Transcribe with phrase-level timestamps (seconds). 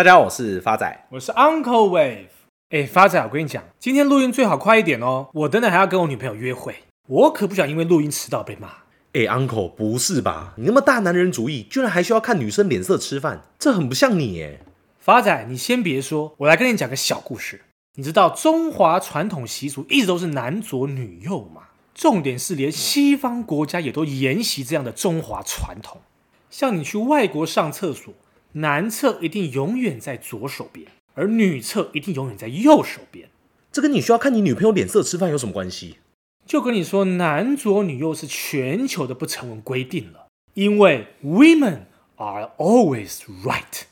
[0.00, 2.28] 大家好，我是发仔，我是 Uncle Wave。
[2.70, 6.74] 哎，发仔，我跟你讲，今天录音最好快一点哦，我等等还要跟我女朋友约会，
[7.06, 8.68] 我可不想因为录音迟到被骂。
[9.12, 10.54] 哎，Uncle，不是吧？
[10.56, 14.64] 你那么大男人主义，居然还需要看女生脸色吃饭，这很不像你耶。
[14.98, 17.60] 发仔，你先别说，我来跟你讲个小故事。
[17.96, 21.64] 你知道中华传统习俗一直都是男左女右吗？
[21.94, 26.00] 重点是连西方国家也都沿袭这样的中华传统。
[26.48, 28.14] 像你去外国上厕所，
[28.52, 33.28] 男厕一定永远在左手边，而女厕一定永远在右手边。
[33.70, 35.98] 这跟你需要看你女朋友脸色吃饭有什么关系？
[36.44, 41.82] 就跟你说，男左女右是全球的不成文规定了，因为 women
[42.16, 43.82] are always right。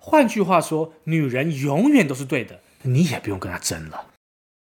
[0.00, 2.60] 换句话说，女人永远都是对的。
[2.82, 4.06] 你也不用跟她争了。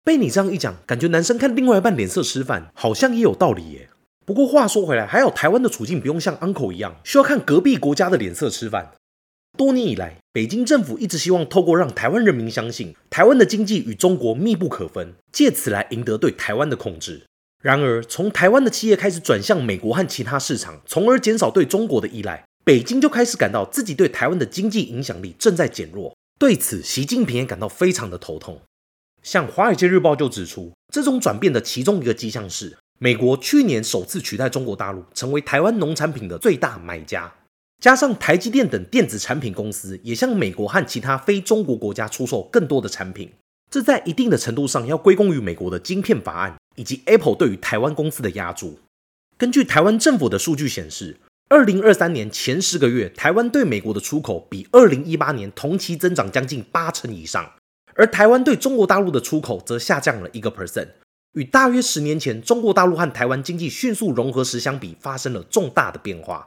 [0.02, 3.90] 被你这样一讲，感觉男生看另外一半脸色吃饭，好像也有道理耶。
[4.24, 8.92] 不过话说回来，还有台湾的处境不用像 Uncle 一样，需要看隔壁国家的脸色吃饭。
[9.58, 17.22] 多年以来，北京政府一直希望透过让台湾人民相信台湾的经济与中国密不可分，借此来赢得对台湾的控制。
[17.62, 26.16] 然而，从台湾的企业开始转向美国和其他市场，从而减少对中国的依赖，北京就开始感到自己对台湾的经济影响力正在减弱。
[26.38, 28.60] 对此，习近平也感到非常的头痛。
[29.22, 37.32] 像《华尔街日报》就指出，这种转变的其中一个迹象是，美国去年首次取代中国大陆成为台湾农产品的最大买家，
[37.82, 43.28] 加上台积电等电子产品公司也向美国和其他非中国国家出售更多的产品，
[43.68, 48.78] 这在一定的程度上要归功于美国的晶片法案以及 Apple 对于台湾公司的压注。
[49.36, 51.16] 根据台湾政府的数据显示，
[51.48, 57.50] 二零二三年前十个月，台湾对美国的出口比二零一八年同期增长将近八成以上，
[57.96, 60.90] 而台湾对中国大陆的出口则下降了一个 percent，
[61.32, 66.46] 与大约十年前中国大陆和台湾经济迅速融合时相比，发生了重大的变化。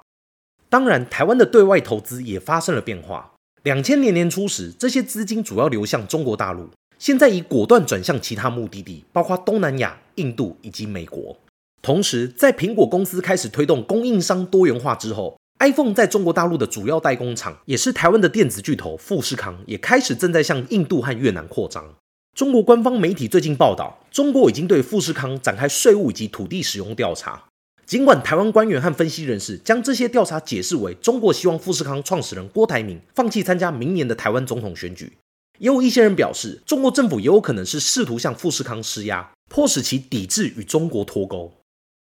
[0.69, 3.33] 当然，台湾的对外投资也发生了变化。
[3.63, 11.37] 两千年年初时，这些资金主要流向中国大陆，现在已果断转向其他目的地，包括东南亚、印度以及美国。
[11.81, 21.95] 同时，在苹果公司开始推动供应商多元化之后，iPhone 在中国大陆的主要代工厂，也是台湾的电子巨头富士康，也开始正在向印度和越南扩张。
[22.35, 27.43] 中国官方媒体最近报道，中国已经对富士康展开税务以及土地使用调查。
[27.85, 35.13] 尽管台湾官员和分析人士将这些调查解释为中国希望富士康创始人郭台铭放弃参加明年的台湾总统选举，
[35.59, 41.53] 也有一些人表示，中国政府也有可能是试图向富士康施压，迫使其抵制与中国脱钩。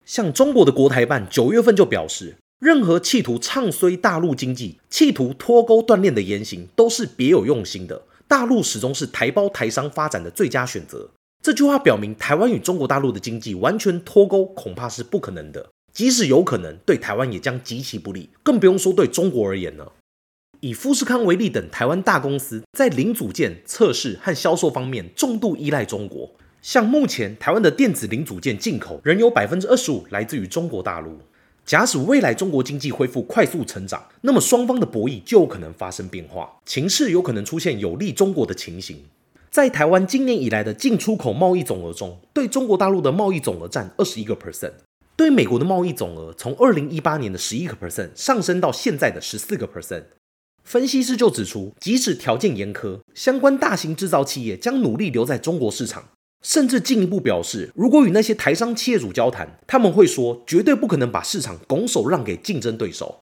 [0.05, 8.03] 像中国的国台办九月份就表示，任何企图唱衰大陆经济、企图脱钩断链的言行都是别有用心的。
[8.27, 11.09] 大陆始终是台胞台商发展的最佳选择。
[11.41, 15.71] 这句话表明，台湾与中国大陆的经济完全脱钩恐怕是不可能的。
[15.93, 19.93] 即使有可能，对台湾也将极其不利，更不用说对中国而言了。
[20.61, 26.31] 以富士康为例等台湾大公司在零组件测试和销售方面重度依赖中国。
[26.61, 31.19] 像目前台湾的电子零组件进口仍有百分之二十五来自于中国大陆。
[31.65, 39.05] 假使未来中国经济恢复快速成长，那么双方的博弈就有可能发生变化，情势有可能出现有利中国的情形。
[39.51, 44.73] 在台湾今年以来的进出口贸易总额中，对中国大陆的贸易总额占二十一个 percent，
[45.17, 50.05] 对美国的贸易总额从二零一八年的十一个 percent 上升到现在的十四个 percent。
[50.65, 56.11] 分析师就指出，即使条件严苛，相关大型制造企业将努力留在中国市场。
[56.41, 63.19] 甚至进一步表示，如果与那些台商企业主交谈，他们会说绝对不可能把市场拱手让给竞争对手。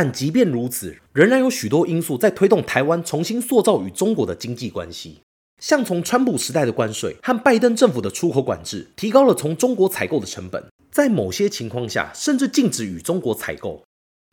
[0.00, 5.18] 但即便如此，仍然有许多因素在推动台湾重新塑造与中国的经济关系。
[5.60, 13.82] 像从川普时代的关税和拜登政府的出口管制，提高了从中国采购的成本，在某些情况下甚至禁止与中国采购。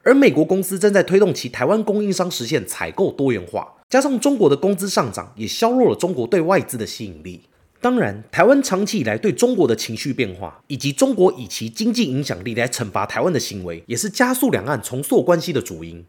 [0.03, 7.41] 而美国公司正在推动其台湾供应商实现采购多元化，加上中国的工资上涨，也削弱了中国对外资的吸引力。
[7.85, 16.03] 当然，台湾长期以来对中国的情绪变化，以及中国以其经济影响力来惩罚台湾的行为，也是加速两岸重塑关系的主因。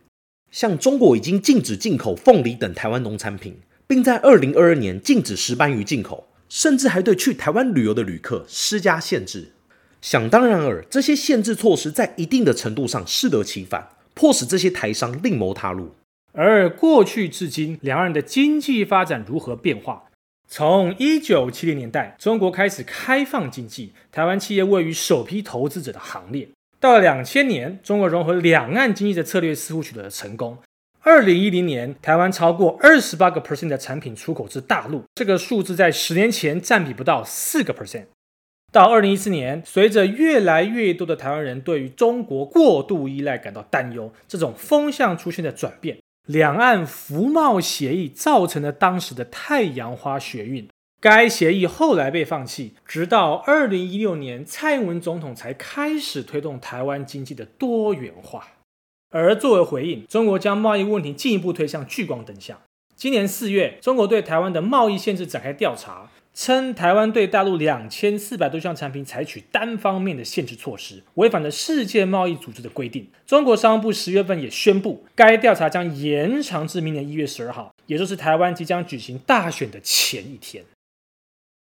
[0.51, 9.53] 像中国已经禁止进口凤梨等台湾农产品，并在二零二二年禁止石斑鱼进口，甚至还对去台湾旅游的旅客施加限制。
[10.01, 15.91] 想当然尔，这些限制措施在一定的程度上适得其反，迫使这些台商另谋他路。
[16.33, 20.05] 而过去至今，两岸的经济发展如何变化？
[20.48, 26.48] 从一九七零年代，中国开始开放经济，台湾企业位于首批投资者的行列。
[26.78, 30.59] 到了两千年，中国融合两岸经济的策略似乎取得了成功。
[31.01, 38.04] 二零一零年，台湾超过二十八个 percent 的产品出口至大陆，这个数字在十年前占比不到四个 percent。
[38.72, 45.98] 到二零一四年，随着越来越多的台湾人对于中国过度依赖感到担忧，这种风向出现了转变。
[46.27, 50.69] 两岸服贸协议造成了当时的太阳花学运。
[50.99, 58.49] 该协议后来被放弃，直到二零一六年，蔡英文总统才开始推动台湾经济的多元化。
[59.11, 62.59] 而作为回应，中国将贸易问题进一步推向聚光灯下。
[62.97, 73.09] 今年四月，中国对台湾的贸易限制展开调查，称台湾对大陆两千四百多项产品采取单方面的限制措施，违反了世界贸易组织的规定。
[73.27, 80.62] 中国商务部十月份也宣布，该调查将延长至明年一月十二号，也就是台湾即将举行大选的前一天。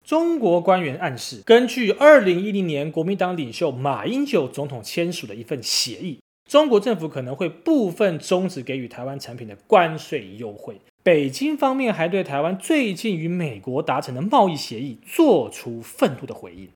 [0.05, 6.19] 中国官员暗示，根据二零一零年国民党领袖马英九总统签署的一份协议，
[6.49, 10.79] 中国政府可能会部分终止给予台湾产品的关税优惠。
[11.03, 16.69] 北京方面还对台湾最近与美国达成的贸易协议做出愤怒的回应。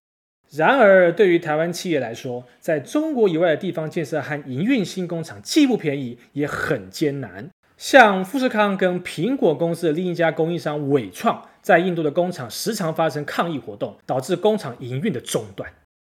[0.51, 7.49] 然而，对于台湾企业来说，在中国以外的地方建设和营运新工厂既不便宜，也很艰难。
[7.77, 15.71] 像富士康跟苹果公司的另一家供应商纬创，在印度的工厂时常发生抗议活动，导致工厂营运的中断。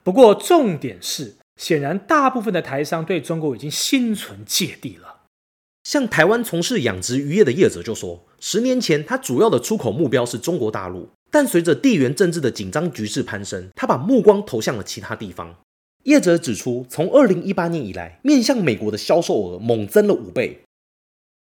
[0.04, 5.17] 不过，重点是，显然大部分的台商对中国已经心存芥蒂了。
[5.88, 15.56] 像台湾从事养殖渔业的业者就说，十年前他主要的出口目标是中国大陆，但随着地缘政治的紧张局势攀升，他把目光投向了其他地方。
[16.02, 20.60] 业者指出，从二零一八年以来，面向美国的销售额猛增了五倍。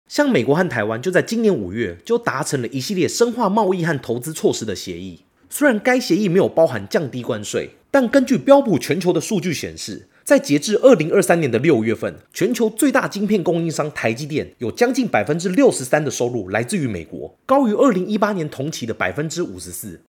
[0.09, 5.21] 像美国和台湾就在今年五月就达成了一系列深化贸易和投资措施的协议。
[5.51, 20.01] 虽然该协议没有包含降低关税，但根据标普全球的数据显示，在截至二零二三年的六月份，全球最大晶片供应商台积电有将近百分之六十三的收入来自于美国，高于二零一八年同期的百分之五十四。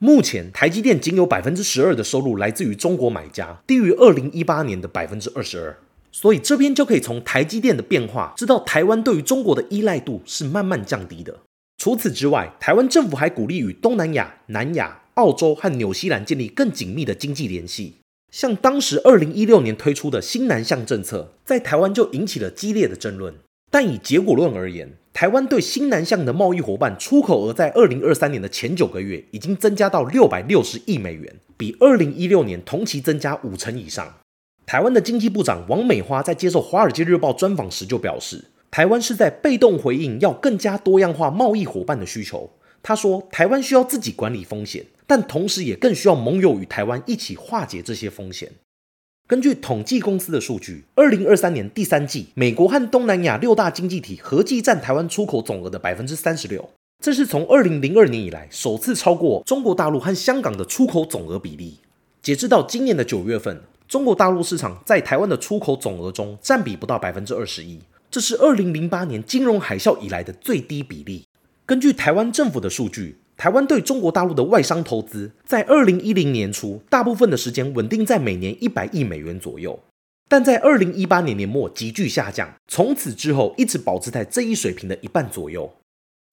[0.00, 5.76] 目前，台积电仅有百分之十二的收入来自于中国买家，低于二零一八年的百分之二十二。
[6.12, 11.40] 所以这边就可以从台积电的变化，知道台湾对于中国的依赖度是慢慢降低的。
[11.76, 17.96] 除此之外，台湾政府还鼓励与东南亚、南亚、澳洲和纽西兰建立更紧密的经济联系。
[18.30, 23.34] 像当时二零一六年推出的新南向政策，在台湾就引起了激烈的争论。
[23.70, 34.14] 但以结果论而言，台湾对新南向的贸易伙伴出口额在二零二三年的前九个月已经增加到六百六十亿美元，比二零一六年同期增加五成以上。
[34.64, 42.50] 台湾的经济部长王美花在接受《华尔街日报》专访时就表示，台湾是在被动回应要更加多样化贸易伙伴的需求。
[42.82, 48.52] 他说，台湾需要自己管理风险，但同时也更需要盟友与台湾一起化解这些风险。
[49.26, 56.70] 根据统计公司的数据，二零二三年第三季，美国和东南亚六大经济体合计占台湾出口总额的百分之三十六，
[57.02, 61.78] 这是从二零零二年以来首次超过中国大陆和香港的出口总额比例。
[62.20, 71.24] 截至到今年的九月份，中国大陆市场在台湾的出口总额中占比不到百分之二十一，这是二零零八年金融海啸以来的最低比例。
[71.64, 79.78] 根据台湾政府的数据，台湾对中国大陆的外商投资在二零一零年初大部分的时间稳定在每年一百亿美元左右，
[80.28, 85.72] 但在二零一八年年末急剧下降，从此之后一直保持在这一水平的一半左右。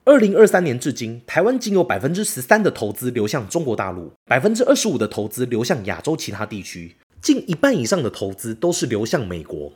[0.04, 6.96] 二零二三年至今，台湾仅有百分之十三的投资流向中国大陆，百分之二十五的投资流向亚洲其他地区。
[7.22, 9.72] 近一半以上的投资都是流向美国。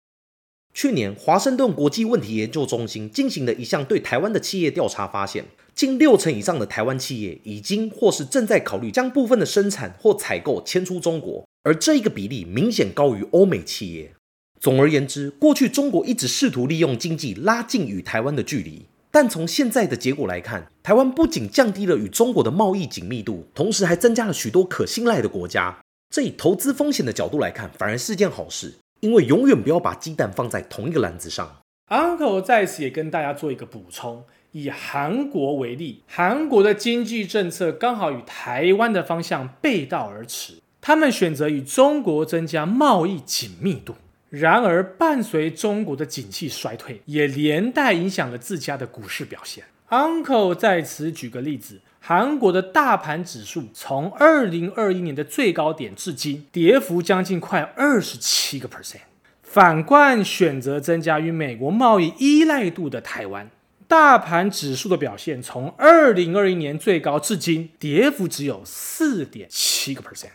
[0.75, 5.47] 去年，华盛顿国际问题研究中心进行了一项对台湾的企业调查，发现
[5.81, 14.13] 近六成以上的台湾企业已经或是正在考虑将部分的生产或采购迁出中国，而这一个比例明显高于欧美企业。
[14.61, 25.79] 总而言之，过去中国一直试图利用经济拉近与台湾的距离，但从现在的结果来看，台湾不仅降低了与中国的贸易紧密度，同时还增加了许多可信赖的国家。
[26.15, 31.57] 这以投资风险的角度来看，反而是件好事，因为永远不要把鸡蛋放在同一个篮子上。
[31.89, 34.23] Uncle 在此也跟大家做一个补充，
[34.53, 43.95] 以韩国为例，韩国的经济政策刚好与台湾的方向背道而驰，他们选择与中国增加贸易紧密度。
[44.29, 49.65] 然而，伴随中国的景气衰退，也连带影响了自家的股市表现。
[49.89, 51.81] Uncle 在此举个例子。
[52.03, 59.01] 韩国的大盘指数从二零二一年的最高点至今，跌幅将近快二十七个 percent。
[59.43, 63.51] 反观选择增加与美国贸易依赖度的台湾，
[63.91, 70.29] 大盘指数的表现从二零二一年最高至今，跌幅只有四点七个 percent。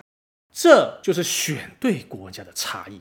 [0.52, 3.00] 这就是选对国家的差异。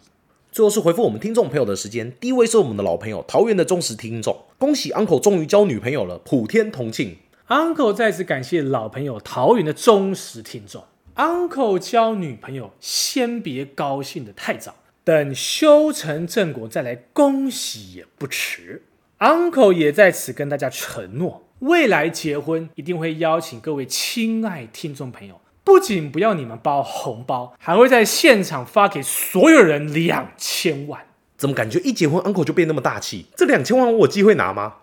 [0.53, 7.17] 最后是回复我们听众朋友的时间，第一位是我们的老朋友桃园的忠实听众，恭喜 Uncle 终于交女朋友了，普天同庆。
[7.49, 10.85] Uncle 再次感谢老朋友桃园的忠实听众。
[11.17, 18.85] Uncle 交女朋友，先别高兴得太早，等修成正果再来恭喜也不迟。
[19.21, 31.07] Uncle 也在此跟大家承诺，未来结婚一定会邀请各位亲爱听众朋友，不仅不要你们包红包，还会在现场发给所有人两千万。
[31.37, 33.27] 怎么感觉一结婚，Uncle 就变那么大气？
[33.37, 34.75] 这两千万我有机会拿吗？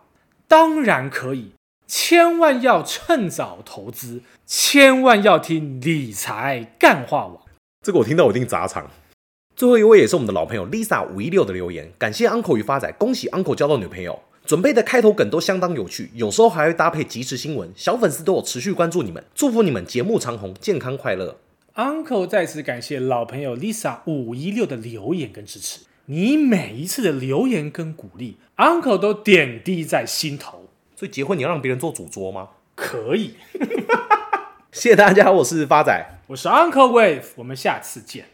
[0.48, 1.52] 当然可以，
[1.86, 7.38] 千万要趁早投资，千万要听理财干话王。
[7.86, 8.90] 这个我听到我一定砸场。
[9.62, 14.20] 最后一位也是我们的老朋友 Lisa 五一六的留言，感谢 Uncle 与发仔，恭喜 Uncle 交到女朋友。
[14.44, 21.38] 准备的开头梗都相当有趣，有时候还会搭配即时新闻，小粉丝都有持续关注你们，祝福你们节目长红，健康快乐。
[21.76, 30.70] Uncle 再次感谢老朋友 Lisa 五一六的留言跟支持，你每一次的留言跟鼓励，Uncle 都点滴在心头。
[30.96, 32.50] 所以结婚你要让别人做主桌吗？
[32.74, 33.36] 可以。
[34.72, 38.26] 谢谢大家，我是发仔，我是 Uncle Wave，我们下次见。